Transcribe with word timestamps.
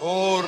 sur, 0.00 0.44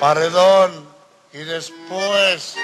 paredón. 0.00 0.88
Y 1.32 1.38
después 1.38 2.54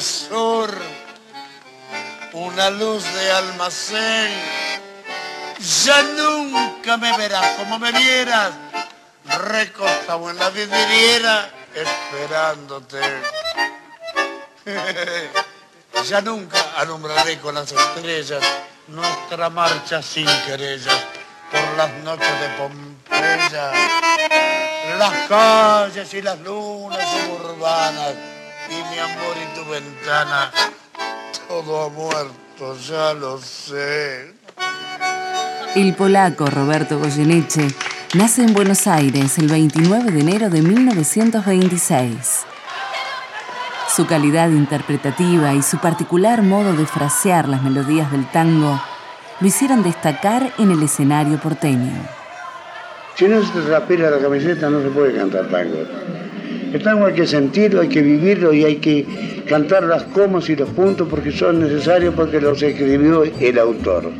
sur, 0.00 0.70
una 2.32 2.70
luz 2.70 3.04
de 3.04 3.32
almacén. 3.32 4.32
Ya 5.84 6.02
nunca 6.02 6.96
me 6.96 7.16
verás 7.16 7.56
como 7.56 7.78
me 7.78 7.92
vieras, 7.92 8.52
recostado 9.24 10.30
en 10.30 10.38
la 10.38 10.50
vidriera, 10.50 11.50
esperándote. 11.74 13.00
Ya 16.10 16.20
nunca 16.20 16.58
alumbraré 16.76 17.40
con 17.40 17.54
las 17.54 17.72
estrellas 17.72 18.44
nuestra 18.86 19.48
marcha 19.48 20.02
sin 20.02 20.26
querellas 20.44 20.94
las 21.76 21.92
noches 22.04 22.40
de 22.40 22.48
Pompeya. 22.56 23.70
Las 24.98 25.28
calles 25.28 26.14
y 26.14 26.22
las 26.22 26.40
lunas 26.40 26.98
suburbanas 27.10 28.14
y 28.70 28.74
mi 28.74 28.98
amor 28.98 29.36
y 29.36 29.58
tu 29.58 29.70
ventana, 29.70 30.50
todo 31.48 31.84
ha 31.84 31.88
muerto, 31.90 32.78
ya 32.78 33.12
lo 33.12 33.38
sé. 33.38 34.34
El 35.74 35.94
polaco 35.94 36.46
Roberto 36.46 36.98
Goyeneche 36.98 37.68
nace 38.14 38.42
en 38.42 38.54
Buenos 38.54 38.86
Aires 38.86 39.36
el 39.38 39.48
29 39.48 40.10
de 40.10 40.20
enero 40.20 40.48
de 40.48 40.62
1926. 40.62 42.46
Su 43.94 44.06
calidad 44.06 44.48
interpretativa 44.48 45.52
y 45.52 45.62
su 45.62 45.78
particular 45.78 46.42
modo 46.42 46.72
de 46.72 46.86
frasear 46.86 47.48
las 47.48 47.62
melodías 47.62 48.10
del 48.10 48.30
tango 48.30 48.80
lo 49.40 49.46
hicieron 49.46 49.82
destacar 49.82 50.52
en 50.58 50.70
el 50.70 50.82
escenario 50.82 51.38
porteño. 51.38 51.92
Si 53.16 53.26
no 53.26 53.42
se 53.42 53.60
rapera 53.62 54.10
la 54.10 54.18
camiseta 54.18 54.70
no 54.70 54.82
se 54.82 54.88
puede 54.88 55.14
cantar 55.14 55.48
tango. 55.48 55.78
El 56.72 56.82
tango 56.82 57.06
hay 57.06 57.14
que 57.14 57.26
sentirlo, 57.26 57.80
hay 57.80 57.88
que 57.88 58.02
vivirlo 58.02 58.52
y 58.52 58.64
hay 58.64 58.76
que 58.76 59.44
cantar 59.48 59.84
las 59.84 60.04
comas 60.04 60.48
y 60.48 60.56
los 60.56 60.68
puntos 60.70 61.06
porque 61.08 61.32
son 61.32 61.60
necesarios 61.60 62.14
porque 62.14 62.40
los 62.40 62.60
escribió 62.62 63.24
el 63.24 63.58
autor. 63.58 64.10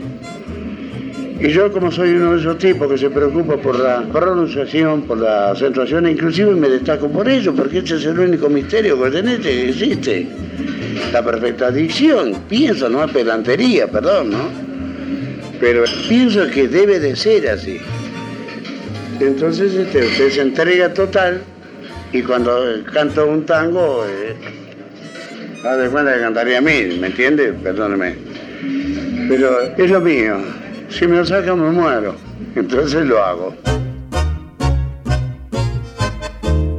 Y 1.39 1.49
yo 1.49 1.71
como 1.71 1.91
soy 1.91 2.11
uno 2.11 2.33
de 2.33 2.41
esos 2.41 2.57
tipos 2.57 2.91
que 2.91 2.97
se 2.97 3.11
preocupa 3.11 3.57
por 3.59 3.79
la 3.79 4.03
pronunciación, 4.11 5.03
por 5.03 5.19
la 5.19 5.51
acentuación, 5.51 6.09
inclusive 6.09 6.53
me 6.53 6.69
destaco 6.69 7.09
por 7.09 7.29
ello, 7.29 7.55
porque 7.55 7.79
ese 7.81 7.97
es 7.97 8.07
el 8.07 8.19
único 8.19 8.49
misterio 8.49 9.03
que 9.03 9.11
tenés 9.11 9.41
que 9.41 9.69
existe. 9.69 10.27
La 11.13 11.23
perfecta 11.23 11.71
dicción, 11.71 12.35
pienso, 12.49 12.89
no 12.89 13.05
es 13.05 13.11
pedantería, 13.11 13.87
perdón, 13.87 14.31
¿no? 14.31 14.66
Pero 15.61 15.85
pienso 16.09 16.47
que 16.49 16.69
debe 16.69 17.01
de 17.01 17.17
ser 17.17 17.49
así. 17.49 17.81
Entonces 19.21 19.75
este, 19.75 20.05
usted 20.05 20.31
se 20.31 20.41
entrega 20.43 20.93
total 20.93 21.43
y 22.13 22.23
cuando 22.23 22.61
canto 22.93 23.27
un 23.27 23.47
tango, 23.47 24.05
eh, 24.07 24.37
haz 25.65 25.79
de 25.79 25.89
cuenta 25.89 26.15
que 26.15 26.21
cantaría 26.21 26.59
a 26.59 26.61
mí, 26.61 26.99
¿me 27.01 27.09
entiende? 27.09 27.53
Perdóneme. 27.53 28.15
Pero 29.29 29.61
es 29.77 29.91
lo 29.91 30.01
mío. 30.01 30.37
Si 30.89 31.07
me 31.07 31.17
lo 31.17 31.25
sacan 31.25 31.61
me 31.61 31.71
muero. 31.71 32.15
Entonces 32.55 33.07
lo 33.07 33.23
hago. 33.23 33.55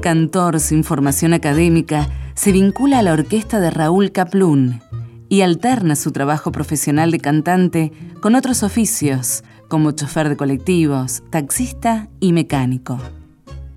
Cantor 0.02 0.60
sin 0.60 0.84
formación 0.84 1.34
académica, 1.34 2.08
se 2.36 2.52
vincula 2.52 3.00
a 3.00 3.04
la 3.04 3.14
orquesta 3.14 3.60
de 3.60 3.72
Raúl 3.72 4.12
Caplún 4.12 4.82
y 5.30 5.42
alterna 5.42 5.96
su 5.96 6.12
trabajo 6.12 6.52
profesional 6.52 7.12
de 7.12 7.20
cantante 7.20 7.92
con 8.22 8.36
otros 8.36 8.64
oficios, 8.64 9.44
como 9.68 9.92
chofer 9.92 10.30
de 10.30 10.38
colectivos, 10.38 11.24
taxista 11.30 12.08
y 12.20 12.34
mecánico. 12.34 13.00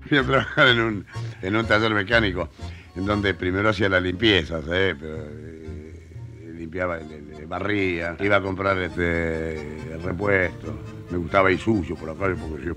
Fui 0.07 0.17
a 0.17 0.23
trabajar 0.23 0.67
en 0.67 0.79
un, 0.81 1.05
en 1.41 1.55
un 1.55 1.65
taller 1.65 1.93
mecánico, 1.93 2.49
en 2.95 3.05
donde 3.05 3.33
primero 3.33 3.69
hacía 3.69 3.89
la 3.89 3.99
limpieza, 3.99 4.61
¿sabes? 4.61 4.95
Pero, 4.99 5.17
eh, 5.17 6.53
limpiaba, 6.57 6.99
barría, 7.47 8.15
iba 8.19 8.37
a 8.37 8.41
comprar 8.41 8.77
este 8.77 9.97
repuesto. 10.03 10.73
Me 11.09 11.17
gustaba 11.17 11.51
ir 11.51 11.59
sucio 11.59 11.95
por 11.95 12.07
la 12.07 12.15
calle 12.15 12.35
porque 12.35 12.65
yo, 12.65 12.73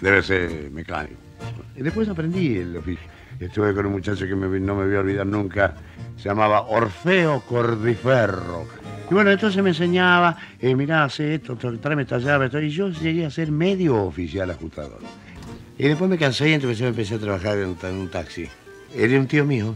debe 0.00 0.22
ser 0.22 0.70
mecánico. 0.72 1.27
Después 1.76 2.08
aprendí 2.08 2.56
el 2.56 2.76
oficio. 2.76 3.06
Estuve 3.38 3.72
con 3.72 3.86
un 3.86 3.92
muchacho 3.92 4.26
que 4.26 4.34
no 4.34 4.48
me 4.48 4.84
voy 4.86 4.96
a 4.96 5.00
olvidar 5.00 5.26
nunca, 5.26 5.74
se 6.16 6.28
llamaba 6.28 6.62
Orfeo 6.62 7.40
Cordiferro. 7.42 8.66
Y 9.08 9.14
bueno, 9.14 9.30
entonces 9.30 9.62
me 9.62 9.70
enseñaba, 9.70 10.36
eh, 10.60 10.74
mirá, 10.74 11.04
hace 11.04 11.36
esto, 11.36 11.56
tráeme 11.56 12.02
esta 12.02 12.18
llave, 12.18 12.50
y 12.66 12.70
yo 12.70 12.88
llegué 12.88 13.24
a 13.24 13.30
ser 13.30 13.52
medio 13.52 14.02
oficial 14.02 14.50
ajustador. 14.50 14.98
Y 15.78 15.84
después 15.84 16.10
me 16.10 16.18
cansé 16.18 16.50
y 16.50 16.54
entonces 16.54 16.80
empecé 16.80 17.14
a 17.14 17.18
trabajar 17.18 17.56
en, 17.58 17.76
un 17.96 18.10
taxi. 18.10 18.48
Era 18.94 19.18
un 19.18 19.28
tío 19.28 19.44
mío. 19.44 19.74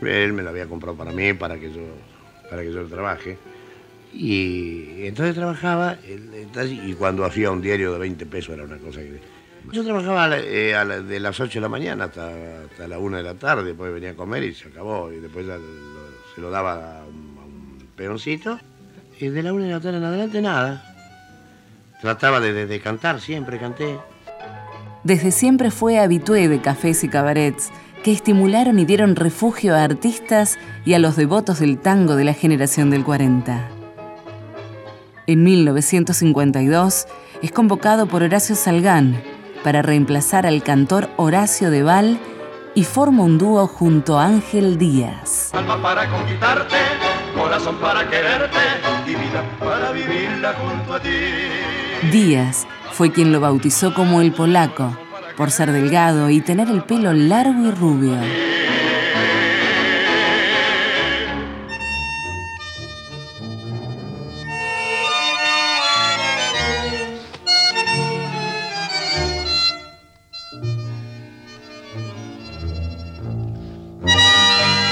Él 0.00 0.32
me 0.32 0.42
lo 0.42 0.48
había 0.48 0.66
comprado 0.66 0.96
para 0.96 1.12
mí, 1.12 1.34
para 1.34 1.58
que 1.58 1.70
yo, 1.70 1.82
para 2.48 2.62
que 2.62 2.72
yo 2.72 2.84
trabaje. 2.86 3.36
Y 4.14 5.06
entonces 5.06 5.34
trabajaba, 5.34 5.98
y 6.02 6.94
cuando 6.94 7.24
hacía 7.24 7.50
un 7.50 7.60
diario 7.60 7.92
de 7.92 7.98
20 7.98 8.26
pesos 8.26 8.54
era 8.54 8.64
una 8.64 8.78
cosa 8.78 9.00
que... 9.00 9.41
Yo 9.70 9.84
trabajaba 9.84 10.36
eh, 10.36 10.74
de 11.06 11.20
las 11.20 11.38
8 11.38 11.54
de 11.54 11.60
la 11.60 11.68
mañana 11.68 12.04
hasta, 12.04 12.30
la 12.88 12.98
1 12.98 13.16
de 13.18 13.22
la 13.22 13.34
tarde, 13.34 13.64
después 13.64 13.92
venía 13.92 14.10
a 14.10 14.14
comer 14.14 14.42
y 14.42 14.54
se 14.54 14.68
acabó. 14.68 15.12
Y 15.12 15.20
después 15.20 15.46
se 16.34 16.40
lo 16.40 16.50
daba 16.50 17.00
a 17.00 17.04
un, 17.04 17.86
peoncito. 17.96 18.58
Y 19.20 19.28
de 19.28 19.42
la 19.42 19.52
1 19.52 19.64
de 19.64 19.70
la 19.70 19.80
tarde 19.80 19.98
en 19.98 20.04
adelante 20.04 20.42
nada. 20.42 20.94
Trataba 22.00 22.40
de, 22.40 22.66
de 22.66 22.80
cantar, 22.80 23.20
siempre 23.20 23.58
canté. 23.58 23.98
Desde 25.04 25.30
siempre 25.30 25.70
fue 25.70 25.98
habitué 25.98 26.48
de 26.48 26.60
cafés 26.60 27.04
y 27.04 27.08
cabarets 27.08 27.70
que 28.02 28.12
estimularon 28.12 28.78
y 28.78 28.84
dieron 28.84 29.14
refugio 29.14 29.76
a 29.76 29.84
artistas 29.84 30.58
y 30.84 30.94
a 30.94 30.98
los 30.98 31.16
devotos 31.16 31.60
del 31.60 31.78
tango 31.78 32.16
de 32.16 32.24
la 32.24 32.34
generación 32.34 32.90
del 32.90 33.04
40. 33.04 33.68
En 35.28 35.44
1952 35.44 37.06
es 37.42 37.52
convocado 37.52 38.06
por 38.06 38.22
Horacio 38.22 38.56
Salgán 38.56 39.22
para 39.62 39.82
reemplazar 39.82 40.46
al 40.46 40.62
cantor 40.62 41.08
Horacio 41.16 41.70
Deval 41.70 42.18
y 42.74 42.84
forma 42.84 43.22
un 43.22 43.38
dúo 43.38 43.66
junto 43.66 44.18
a 44.18 44.26
Ángel 44.26 44.78
Díaz. 44.78 45.50
Alma 45.52 45.80
para 45.80 46.08
conquistarte, 46.08 46.76
corazón 47.36 47.76
para 47.76 48.08
quererte 48.08 48.58
y 49.06 49.10
vida 49.10 49.44
para 49.58 49.92
vivirla 49.92 50.54
junto 50.54 50.94
a 50.94 51.00
ti. 51.00 51.10
Díaz 52.10 52.66
fue 52.92 53.12
quien 53.12 53.32
lo 53.32 53.40
bautizó 53.40 53.94
como 53.94 54.20
el 54.20 54.32
polaco, 54.32 54.96
por 55.36 55.50
ser 55.50 55.72
delgado 55.72 56.30
y 56.30 56.40
tener 56.40 56.68
el 56.68 56.82
pelo 56.82 57.12
largo 57.12 57.68
y 57.68 57.70
rubio. 57.70 58.51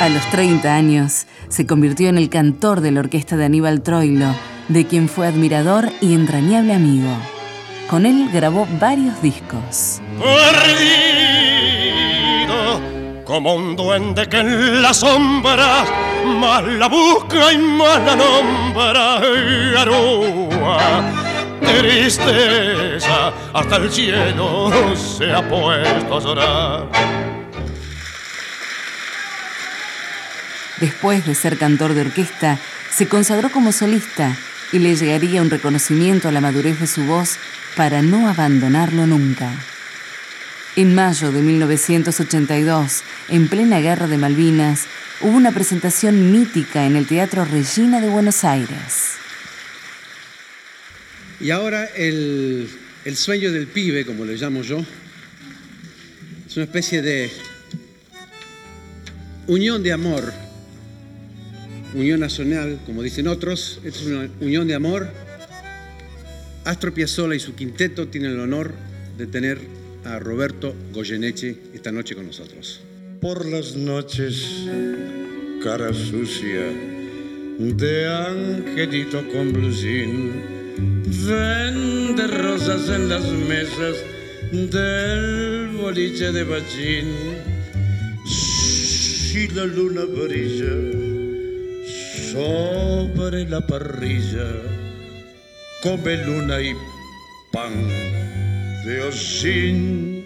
A 0.00 0.08
los 0.08 0.24
30 0.30 0.74
años 0.74 1.26
se 1.50 1.66
convirtió 1.66 2.08
en 2.08 2.16
el 2.16 2.30
cantor 2.30 2.80
de 2.80 2.90
la 2.90 3.00
orquesta 3.00 3.36
de 3.36 3.44
Aníbal 3.44 3.82
Troilo, 3.82 4.34
de 4.68 4.86
quien 4.86 5.10
fue 5.10 5.26
admirador 5.26 5.90
y 6.00 6.14
entrañable 6.14 6.72
amigo. 6.72 7.14
Con 7.86 8.06
él 8.06 8.30
grabó 8.32 8.66
varios 8.80 9.20
discos. 9.20 10.00
Perdido, 10.18 10.40
como 13.26 13.56
un 13.56 13.76
duende 13.76 14.26
que 14.26 14.38
en 14.38 14.80
las 14.80 14.96
sombras 14.96 15.86
más 16.24 16.64
la 16.64 16.88
busca 16.88 17.52
y 17.52 17.58
más 17.58 18.02
la 18.02 18.16
nombra. 18.16 19.20
Garúa, 19.74 21.02
tristeza, 21.60 23.34
hasta 23.52 23.76
el 23.76 23.92
cielo 23.92 24.72
se 24.96 25.30
ha 25.30 25.46
puesto 25.46 26.16
a 26.16 26.20
llorar. 26.20 27.29
Después 30.80 31.26
de 31.26 31.34
ser 31.34 31.58
cantor 31.58 31.92
de 31.92 32.00
orquesta, 32.00 32.58
se 32.90 33.06
consagró 33.06 33.50
como 33.50 33.70
solista 33.70 34.36
y 34.72 34.78
le 34.78 34.96
llegaría 34.96 35.42
un 35.42 35.50
reconocimiento 35.50 36.28
a 36.28 36.32
la 36.32 36.40
madurez 36.40 36.80
de 36.80 36.86
su 36.86 37.04
voz 37.04 37.36
para 37.76 38.00
no 38.00 38.28
abandonarlo 38.28 39.06
nunca. 39.06 39.52
En 40.76 40.94
mayo 40.94 41.32
de 41.32 41.42
1982, 41.42 43.02
en 43.28 43.48
plena 43.48 43.80
guerra 43.80 44.06
de 44.06 44.16
Malvinas, 44.16 44.86
hubo 45.20 45.36
una 45.36 45.52
presentación 45.52 46.32
mítica 46.32 46.86
en 46.86 46.96
el 46.96 47.06
Teatro 47.06 47.44
Regina 47.44 48.00
de 48.00 48.08
Buenos 48.08 48.44
Aires. 48.44 49.16
Y 51.40 51.50
ahora 51.50 51.86
el, 51.96 52.70
el 53.04 53.16
sueño 53.16 53.52
del 53.52 53.66
pibe, 53.66 54.06
como 54.06 54.24
le 54.24 54.36
llamo 54.36 54.62
yo, 54.62 54.84
es 56.46 56.56
una 56.56 56.64
especie 56.64 57.02
de 57.02 57.30
unión 59.46 59.82
de 59.82 59.92
amor 59.92 60.32
unión 61.94 62.20
nacional, 62.20 62.80
como 62.86 63.02
dicen 63.02 63.26
otros, 63.26 63.80
es 63.84 64.02
una 64.02 64.28
unión 64.40 64.66
de 64.68 64.74
amor 64.74 65.08
Astro 66.64 66.92
y 67.34 67.40
su 67.40 67.54
quinteto 67.54 68.08
tienen 68.08 68.32
el 68.32 68.40
honor 68.40 68.74
de 69.16 69.26
tener 69.26 69.58
a 70.04 70.18
Roberto 70.18 70.74
Goyeneche 70.92 71.56
esta 71.74 71.90
noche 71.90 72.14
con 72.14 72.26
nosotros. 72.26 72.80
Por 73.20 73.46
las 73.46 73.76
noches, 73.76 74.46
cara 75.62 75.92
sucia 75.94 76.66
de 77.58 78.08
angelito 78.08 79.26
con 79.32 79.52
blusín, 79.52 80.32
vende 81.26 82.26
rosas 82.26 82.88
en 82.88 83.08
las 83.08 83.24
mesas 83.24 83.96
del 84.52 85.68
boliche 85.76 86.30
de 86.30 86.44
bachín. 86.44 87.06
Si 88.26 89.48
la 89.48 89.64
luna 89.64 90.04
brilla 90.04 91.09
sobre 92.32 93.48
la 93.48 93.60
parrilla, 93.60 94.46
come 95.82 96.24
luna 96.24 96.60
y 96.60 96.74
pan 97.52 97.72
de. 98.84 100.24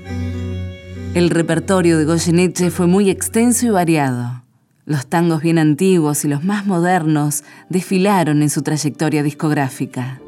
El 1.14 1.30
repertorio 1.30 1.96
de 1.96 2.04
Goyeneche 2.04 2.70
fue 2.70 2.86
muy 2.86 3.08
extenso 3.08 3.66
y 3.66 3.70
variado. 3.70 4.42
Los 4.84 5.06
tangos 5.06 5.40
bien 5.42 5.58
antiguos 5.58 6.24
y 6.24 6.28
los 6.28 6.44
más 6.44 6.66
modernos 6.66 7.42
desfilaron 7.70 8.42
en 8.42 8.50
su 8.50 8.62
trayectoria 8.62 9.22
discográfica. 9.22 10.20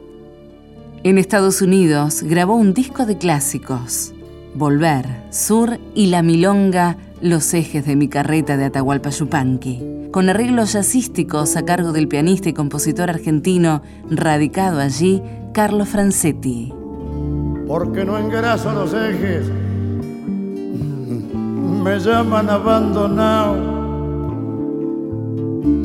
En 1.04 1.18
Estados 1.18 1.60
Unidos 1.60 2.22
grabó 2.22 2.56
un 2.56 2.72
disco 2.72 3.04
de 3.04 3.18
clásicos, 3.18 4.14
Volver, 4.54 5.06
Sur 5.30 5.78
y 5.94 6.06
La 6.06 6.22
Milonga, 6.22 6.96
los 7.20 7.54
ejes 7.54 7.86
de 7.86 7.96
mi 7.96 8.08
carreta 8.08 8.56
de 8.56 8.64
Atahualpa 8.66 9.10
Yupanqui, 9.10 10.08
con 10.12 10.28
arreglos 10.28 10.72
jazzísticos 10.72 11.56
a 11.56 11.64
cargo 11.64 11.92
del 11.92 12.08
pianista 12.08 12.48
y 12.48 12.52
compositor 12.52 13.10
argentino 13.10 13.82
radicado 14.10 14.80
allí, 14.80 15.22
Carlo 15.52 15.86
Francetti. 15.86 16.72
Porque 17.66 18.04
no 18.04 18.18
engraso 18.18 18.72
los 18.72 18.92
ejes, 18.92 19.50
me 21.82 21.98
llaman 21.98 22.50
abandonado. 22.50 23.76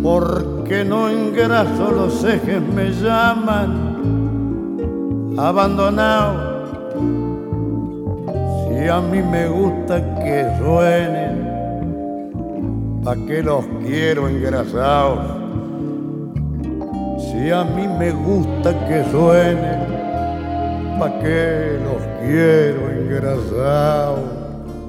Porque 0.03 0.83
no 0.83 1.09
engraso 1.09 1.91
los 1.91 2.23
ejes, 2.23 2.61
me 2.61 2.91
llaman 2.91 3.91
abandonado. 5.37 6.51
Si 8.67 8.87
a 8.87 8.99
mí 8.99 9.21
me 9.21 9.47
gusta 9.47 9.80
que 9.87 10.45
suenen, 10.59 11.35
¿pa' 13.03 13.15
qué 13.27 13.43
los 13.43 13.65
quiero 13.85 14.29
engrasados? 14.29 15.19
Si 17.19 17.49
a 17.49 17.63
mí 17.63 17.87
me 17.87 18.11
gusta 18.11 18.87
que 18.87 19.03
suenen, 19.11 19.79
¿pa' 20.99 21.19
qué 21.19 21.79
los 21.83 22.01
quiero 22.21 22.91
engrasados? 22.91 24.19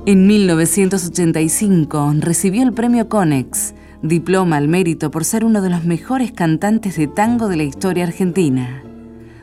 En 0.05 0.27
1985 0.27 2.15
recibió 2.19 2.63
el 2.63 2.73
premio 2.73 3.09
Conex, 3.09 3.75
diploma 4.03 4.57
al 4.57 4.69
mérito 4.69 5.11
por 5.11 5.25
ser 5.25 5.45
uno 5.45 5.63
de 5.63 5.71
los 5.71 5.85
mejores 5.85 6.33
cantantes 6.33 6.97
de 6.97 7.07
tango 7.07 7.49
de 7.49 7.57
la 7.57 7.65
historia 7.65 8.05
argentina. 8.05 8.83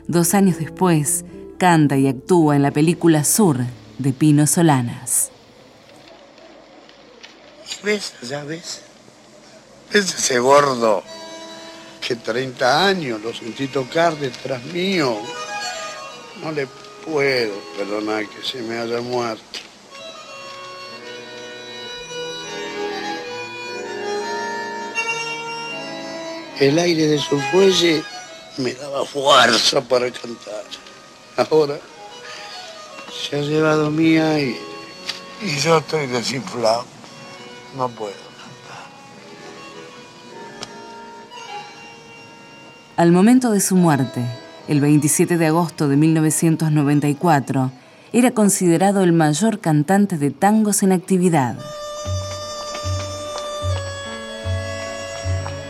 Dos 0.06 0.34
años 0.34 0.58
después, 0.58 1.24
canta 1.58 1.96
y 1.96 2.08
actúa 2.08 2.56
en 2.56 2.62
la 2.62 2.70
película 2.70 3.24
Sur 3.24 3.58
de 3.98 4.12
Pino 4.12 4.46
Solanas. 4.46 5.30
¿Ves? 7.82 8.12
¿Ya 8.22 8.44
ves? 8.44 8.82
¿Ves 9.90 10.14
ese 10.14 10.38
gordo? 10.38 11.02
Que 12.06 12.14
30 12.14 12.86
años 12.86 13.22
lo 13.22 13.32
sentí 13.32 13.68
tocar 13.68 14.16
detrás 14.16 14.62
mío. 14.64 15.16
No 16.42 16.52
le 16.52 16.66
puedo 17.04 17.54
perdonar 17.78 18.26
que 18.28 18.42
se 18.46 18.60
me 18.60 18.78
haya 18.78 19.00
muerto. 19.00 19.60
El 26.58 26.78
aire 26.78 27.06
de 27.06 27.18
su 27.18 27.40
fuelle 27.50 28.04
me 28.58 28.74
daba 28.74 29.06
fuerza 29.06 29.80
para 29.80 30.10
cantar. 30.10 30.64
Ahora 31.50 31.78
se 33.10 33.36
ha 33.36 33.40
llevado 33.40 33.90
mi 33.90 34.18
aire 34.18 34.60
y 35.40 35.58
yo 35.60 35.78
estoy 35.78 36.06
desinflado. 36.08 36.99
No 37.76 37.88
puedo 37.88 38.12
cantar. 38.12 38.84
Al 42.96 43.12
momento 43.12 43.50
de 43.50 43.60
su 43.60 43.76
muerte, 43.76 44.24
el 44.68 44.80
27 44.80 45.38
de 45.38 45.46
agosto 45.46 45.88
de 45.88 45.96
1994, 45.96 47.72
era 48.12 48.32
considerado 48.32 49.02
el 49.02 49.12
mayor 49.12 49.60
cantante 49.60 50.18
de 50.18 50.30
tangos 50.30 50.82
en 50.82 50.92
actividad. 50.92 51.56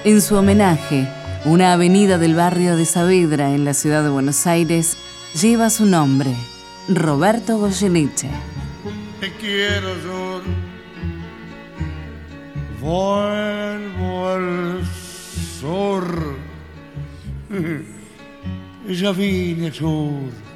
En 0.05 0.23
su 0.23 0.37
homenaje, 0.37 1.07
una 1.45 1.75
avenida 1.75 2.17
del 2.17 2.35
barrio 2.35 2.77
de 2.77 2.87
Saavedra 2.87 3.51
en 3.51 3.67
la 3.67 3.75
ciudad 3.75 4.03
de 4.03 4.09
Buenos 4.09 4.47
Aires 4.47 4.97
lleva 5.41 5.69
su 5.69 5.85
nombre, 5.85 6.35
Roberto 6.89 7.59
Goyeneche. 7.59 8.31
Te 9.21 9.31
quiero 9.35 9.95
yo. 10.03 10.70
Vuelvo 12.81 14.27
al 14.27 14.81
sur. 15.61 16.05
Ya 18.89 19.13
vine 19.13 19.71
sur. 19.71 20.50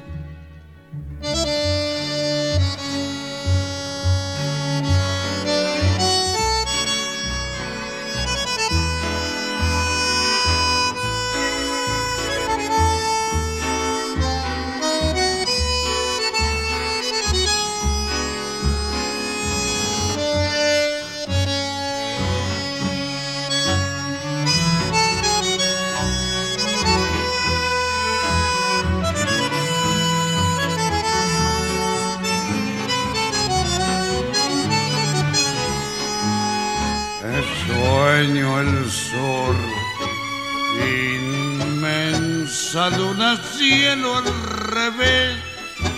Inmensa 42.75 42.89
luna, 42.97 43.37
cielo 43.57 44.17
al 44.17 44.25
revés, 44.67 45.37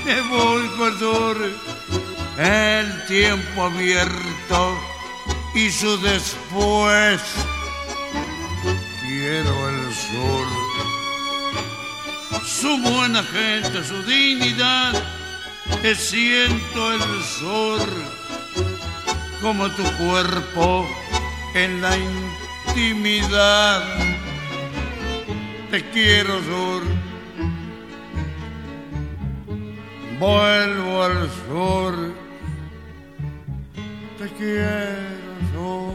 me 0.06 0.22
por 0.78 1.00
sur, 1.00 1.38
el 2.38 3.06
tiempo 3.08 3.64
abierto 3.64 4.80
y 5.56 5.72
su 5.72 6.00
después. 6.02 7.22
Quiero 9.02 9.70
el 9.70 9.94
sur, 9.94 10.48
su 12.46 12.78
buena 12.78 13.24
gente, 13.24 13.84
su 13.84 14.04
dignidad, 14.04 14.94
que 15.82 15.96
siento 15.96 16.94
el 16.94 17.24
sur 17.24 17.90
como 19.42 19.70
tu 19.72 19.84
cuerpo 19.98 20.88
en 21.56 21.82
la 21.82 21.98
intimidad. 22.68 24.27
Te 25.72 25.84
quiero, 25.92 26.42
sur. 26.44 26.82
Vuelvo 30.18 31.04
al 31.04 31.30
sur. 31.48 32.14
Te 34.18 34.30
quiero, 34.38 34.96
sur. 35.52 35.94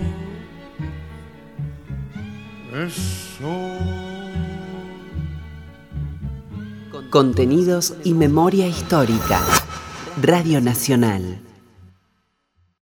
Es 2.79 2.95
sur. 3.39 4.03
Contenidos 7.09 7.95
y 8.05 8.13
memoria 8.13 8.67
histórica. 8.67 9.41
Radio 10.21 10.61
Nacional. 10.61 11.41